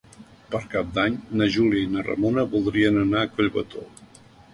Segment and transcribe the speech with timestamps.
[0.53, 3.85] Per Cap d'Any na Júlia i na Ramona voldrien anar a Collbató.